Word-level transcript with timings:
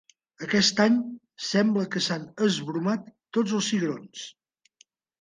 Aquest 0.45 0.79
any 0.85 0.95
sembla 1.49 1.85
que 1.97 2.03
s'han 2.07 2.27
esbromat 2.49 3.15
tots 3.39 3.57
els 3.61 3.71
cigrons. 3.75 4.29